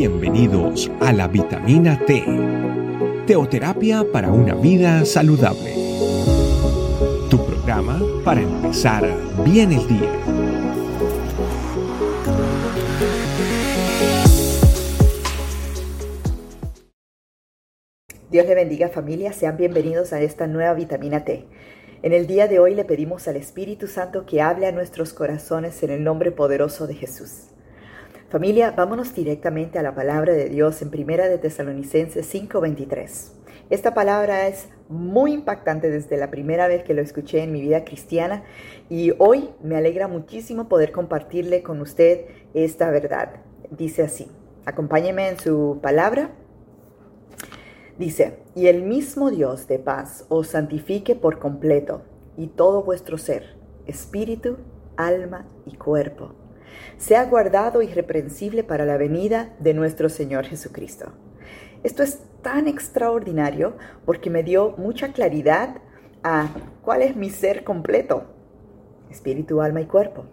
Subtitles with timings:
[0.00, 2.24] Bienvenidos a la vitamina T,
[3.26, 5.74] teoterapia para una vida saludable.
[7.28, 9.06] Tu programa para empezar
[9.44, 10.10] bien el día.
[18.30, 21.44] Dios le bendiga familia, sean bienvenidos a esta nueva vitamina T.
[22.02, 25.82] En el día de hoy le pedimos al Espíritu Santo que hable a nuestros corazones
[25.82, 27.50] en el nombre poderoso de Jesús.
[28.30, 33.32] Familia, vámonos directamente a la palabra de Dios en Primera de Tesalonicenses 5:23.
[33.70, 37.84] Esta palabra es muy impactante desde la primera vez que lo escuché en mi vida
[37.84, 38.44] cristiana
[38.88, 43.40] y hoy me alegra muchísimo poder compartirle con usted esta verdad.
[43.68, 44.30] Dice así,
[44.64, 46.30] acompáñeme en su palabra.
[47.98, 52.02] Dice, y el mismo Dios de paz os santifique por completo
[52.36, 53.56] y todo vuestro ser,
[53.88, 54.58] espíritu,
[54.96, 56.39] alma y cuerpo
[56.98, 61.12] sea guardado irreprensible para la venida de nuestro Señor Jesucristo.
[61.82, 65.76] Esto es tan extraordinario porque me dio mucha claridad
[66.22, 66.48] a
[66.82, 68.24] cuál es mi ser completo,
[69.10, 70.26] espíritu, alma y cuerpo.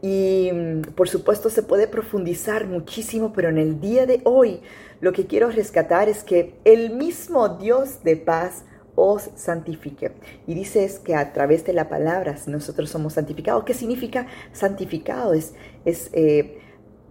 [0.00, 4.60] Y mm, por supuesto se puede profundizar muchísimo, pero en el día de hoy
[5.00, 8.64] lo que quiero rescatar es que el mismo Dios de paz
[8.98, 10.12] os santifique.
[10.46, 13.64] Y dice es que a través de la palabra nosotros somos santificados.
[13.64, 15.34] ¿Qué significa santificado?
[15.34, 15.54] Es,
[15.84, 16.58] es eh,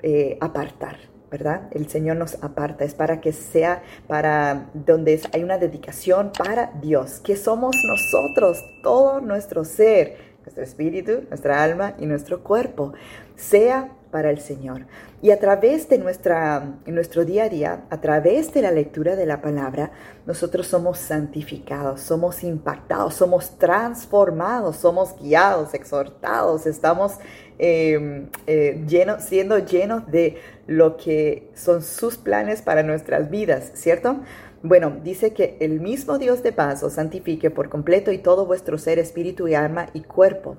[0.03, 0.97] eh, apartar,
[1.31, 1.69] ¿verdad?
[1.71, 7.19] El Señor nos aparta, es para que sea, para donde hay una dedicación para Dios,
[7.19, 12.93] que somos nosotros, todo nuestro ser, nuestro espíritu, nuestra alma y nuestro cuerpo,
[13.35, 14.87] sea para el Señor.
[15.21, 19.27] Y a través de nuestra, nuestro día a día, a través de la lectura de
[19.27, 19.91] la palabra,
[20.25, 27.19] nosotros somos santificados, somos impactados, somos transformados, somos guiados, exhortados, estamos
[27.59, 34.21] em, eh, llenos, siendo llenos de lo que son sus planes para nuestras vidas, ¿cierto?
[34.63, 38.79] Bueno, dice que el mismo Dios de paz os santifique por completo y todo vuestro
[38.79, 40.57] ser, espíritu y alma y cuerpo,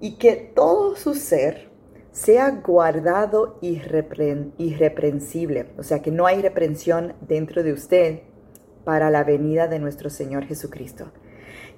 [0.00, 1.71] y que todo su ser,
[2.12, 8.20] sea guardado irreprensible, o sea que no hay reprensión dentro de usted
[8.84, 11.10] para la venida de nuestro Señor Jesucristo.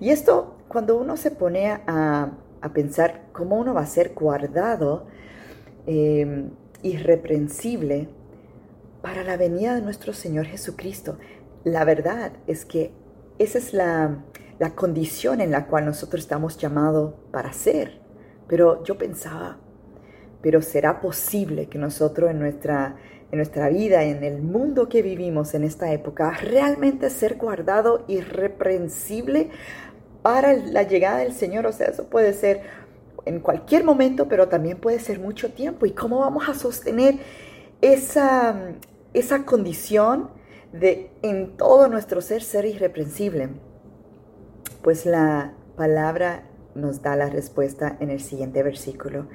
[0.01, 2.33] Y esto, cuando uno se pone a,
[2.73, 5.07] pensar cómo uno va a ser guardado
[5.87, 6.51] em,
[6.83, 8.09] irreprensible
[9.03, 11.19] para la venida de nuestro Señor Jesucristo,
[11.63, 12.93] la verdad es que
[13.39, 14.25] esa es la,
[14.59, 18.01] la condición en la cual nosotros estamos llamados para ser.
[18.49, 19.59] Pero yo pensaba,
[20.45, 22.97] pero será posible que nosotros en nuestra,
[23.33, 29.49] en nuestra vida, en el mundo que vivimos en esta época, realmente ser guardado irreprensible
[30.21, 31.65] para la llegada del Señor.
[31.65, 32.61] O sea, eso puede ser
[33.25, 35.87] en cualquier momento, pero también puede ser mucho tiempo.
[35.87, 37.15] ¿Y cómo vamos a sostener
[37.81, 38.55] esa,
[39.15, 40.29] esa condición
[40.75, 43.49] de en todo nuestro ser ser irreprensible?
[44.83, 46.43] Pues la palabra
[46.75, 49.27] nos da la respuesta en el siguiente versículo,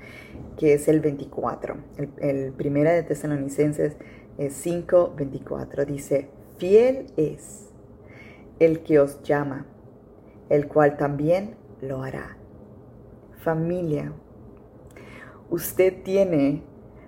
[0.57, 1.77] que es el 24.
[2.17, 3.95] El, primera de Tesalonicenses
[4.37, 5.85] es 5, 24.
[5.85, 7.69] Dice, fiel es
[8.59, 9.65] el que os llama,
[10.49, 12.37] el cual también lo hará.
[13.41, 14.11] Familia,
[15.49, 16.63] usted tiene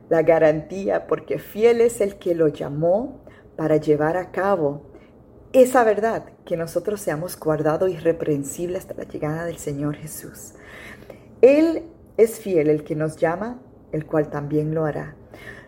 [0.10, 3.22] la garantía porque fiel es el que lo llamó
[3.56, 4.91] para llevar a cabo
[5.54, 10.54] esa verdad, que nosotros seamos guardados irreprensibles hasta la llegada del Señor Jesús.
[11.42, 11.84] Él
[12.18, 15.16] es fiel, el que nos llama, el cual también lo hará.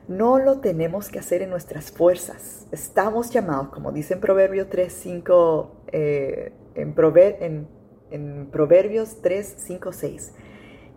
[0.08, 2.68] No lo tenemos que hacer en nuestras fuerzas.
[2.72, 7.68] Estamos llamados, como dice en Proverbios 3, 5, eh, en, en,
[8.12, 10.34] en Proverbios 3, 5, 6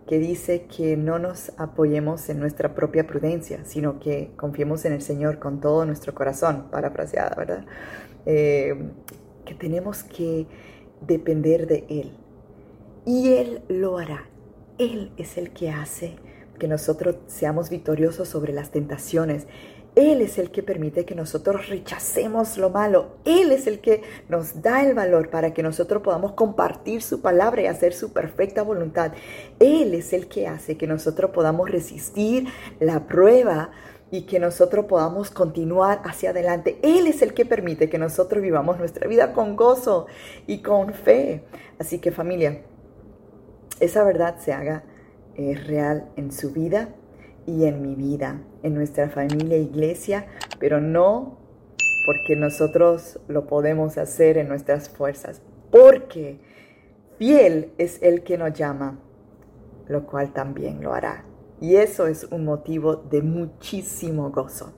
[0.07, 5.01] que dice que no nos apoyemos en nuestra propia prudencia, sino que confiemos en el
[5.01, 7.65] Señor con todo nuestro corazón, parafraseada, ¿verdad?
[8.25, 8.75] Eh,
[9.45, 10.47] que tenemos que
[11.01, 12.11] depender de Él.
[13.05, 14.29] Y Él lo hará.
[14.77, 16.15] Él es el que hace
[16.57, 19.47] que nosotros seamos victoriosos sobre las tentaciones.
[19.97, 23.15] Él es el que permite que nosotros rechacemos lo malo.
[23.25, 27.63] Él es el que nos da el valor para que nosotros podamos compartir su palabra
[27.63, 29.13] y hacer su perfecta voluntad.
[29.59, 32.47] Él es el que hace que nosotros podamos resistir
[32.79, 33.71] la prueba
[34.11, 36.77] y que nosotros podamos continuar hacia adelante.
[36.83, 40.05] Él es el que permite que nosotros vivamos nuestra vida con gozo
[40.45, 41.43] y con fe.
[41.79, 42.61] Así que familia,
[43.79, 44.83] esa verdad se haga
[45.37, 46.89] eh, real en su vida
[47.45, 50.27] y en mi vida, en nuestra familia iglesia,
[50.59, 51.37] pero no
[52.05, 55.41] porque nosotros lo podemos hacer en nuestras fuerzas,
[55.71, 56.39] porque
[57.17, 58.99] fiel es el que nos llama,
[59.87, 61.25] lo cual también lo hará.
[61.59, 64.73] Y eso es un motivo de muchísimo gozo.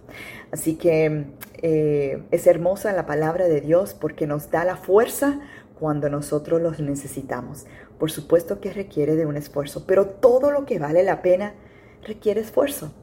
[0.51, 1.27] Así que
[1.61, 5.39] eh, es hermosa la palabra de Dios porque nos da la fuerza
[5.77, 7.65] cuando nosotros los necesitamos.
[7.99, 11.53] Por supuesto que requiere de un esfuerzo, pero todo lo que vale la pena
[12.01, 12.93] requiere esfuerzo.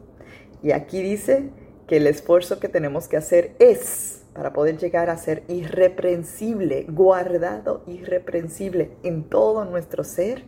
[0.62, 1.50] Y aquí dice
[1.86, 7.82] que el esfuerzo que tenemos que hacer es para poder llegar a ser irreprensible, guardado
[7.86, 10.44] irreprensible en todo nuestro ser,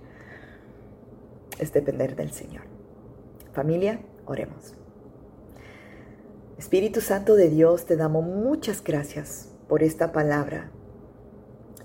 [1.59, 2.65] es depender del Señor.
[3.53, 4.75] Familia, oremos.
[6.59, 10.71] Espíritu Santo de Dios, te damos muchas gracias por esta palabra.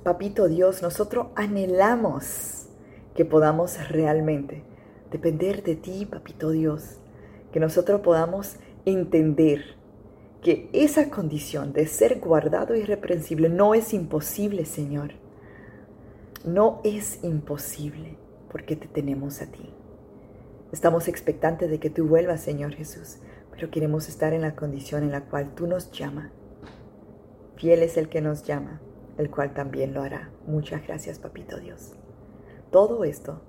[0.03, 2.67] Papito Dios, nosotros anhelamos
[3.15, 4.63] que podamos realmente
[5.09, 6.97] depender de ti, Papito Dios,
[7.53, 9.77] que nosotros podamos entender
[10.41, 15.13] que esa condición de ser guardado irreprensible no es imposible, Señor.
[16.43, 18.17] No es imposible
[18.51, 19.73] porque te tenemos a ti.
[20.73, 23.19] Estamos expectantes de que tú vuelvas, Señor Jesús,
[23.51, 26.31] pero queremos estar en la condición en la cual tú nos llamas.
[27.55, 28.81] Fiel es el que nos llama,
[29.17, 30.31] el cual también lo hará.
[30.47, 31.93] Muchas gracias, Papito Dios.
[32.71, 33.41] Todo esto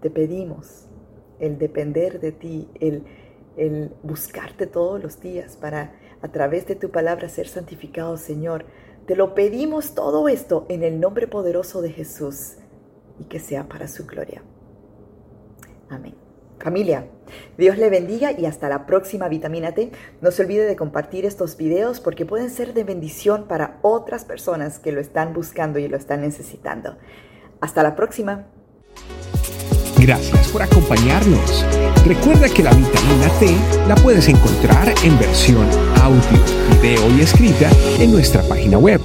[0.00, 0.86] te pedimos,
[1.38, 3.04] el depender de ti, el,
[3.56, 8.64] el buscarte todos los días para a través de tu palabra ser santificado, Señor.
[9.06, 12.56] Te lo pedimos todo esto en el nombre poderoso de Jesús
[13.18, 14.42] y que sea para su gloria.
[15.88, 16.25] Amén.
[16.58, 17.06] Familia,
[17.58, 19.90] Dios le bendiga y hasta la próxima vitamina T.
[20.20, 24.78] No se olvide de compartir estos videos porque pueden ser de bendición para otras personas
[24.78, 26.96] que lo están buscando y lo están necesitando.
[27.60, 28.46] Hasta la próxima.
[29.98, 31.64] Gracias por acompañarnos.
[32.06, 33.56] Recuerda que la vitamina T
[33.88, 35.66] la puedes encontrar en versión
[36.02, 36.20] audio,
[36.80, 39.00] video y escrita en nuestra página web,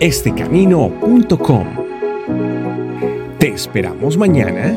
[0.00, 1.66] estecamino.com.
[3.38, 4.76] Te esperamos mañana